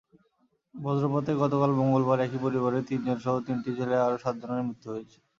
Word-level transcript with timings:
বজ্রপাতে 0.75 1.31
গতকাল 1.41 1.71
মঙ্গলবার 1.79 2.19
একই 2.25 2.39
পরিবারের 2.45 2.87
তিনজনসহ 2.89 3.35
তিনটি 3.47 3.69
জেলায় 3.77 4.05
আরও 4.05 4.17
সাতজনের 4.23 4.65
মৃত্যু 4.67 4.87
হয়েছে। 4.93 5.17